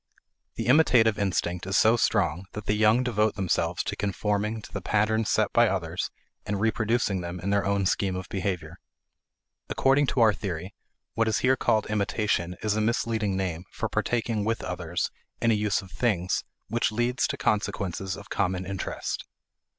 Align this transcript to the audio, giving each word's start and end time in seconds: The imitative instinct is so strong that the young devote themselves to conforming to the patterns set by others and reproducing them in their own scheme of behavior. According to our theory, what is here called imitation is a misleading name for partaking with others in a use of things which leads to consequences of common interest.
The 0.55 0.65
imitative 0.65 1.19
instinct 1.19 1.67
is 1.67 1.77
so 1.77 1.95
strong 1.95 2.47
that 2.53 2.65
the 2.65 2.73
young 2.73 3.03
devote 3.03 3.35
themselves 3.35 3.83
to 3.83 3.95
conforming 3.95 4.59
to 4.63 4.73
the 4.73 4.81
patterns 4.81 5.29
set 5.29 5.53
by 5.53 5.69
others 5.69 6.09
and 6.43 6.59
reproducing 6.59 7.21
them 7.21 7.39
in 7.39 7.51
their 7.51 7.63
own 7.63 7.85
scheme 7.85 8.15
of 8.15 8.27
behavior. 8.27 8.79
According 9.69 10.07
to 10.07 10.19
our 10.21 10.33
theory, 10.33 10.73
what 11.13 11.27
is 11.27 11.37
here 11.45 11.55
called 11.55 11.85
imitation 11.85 12.55
is 12.63 12.75
a 12.75 12.81
misleading 12.81 13.37
name 13.37 13.65
for 13.71 13.87
partaking 13.89 14.43
with 14.43 14.63
others 14.63 15.11
in 15.39 15.51
a 15.51 15.53
use 15.53 15.83
of 15.83 15.91
things 15.91 16.45
which 16.67 16.91
leads 16.91 17.27
to 17.27 17.37
consequences 17.37 18.15
of 18.17 18.27
common 18.31 18.65
interest. 18.65 19.25